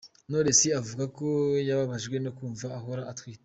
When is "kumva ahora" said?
2.37-3.01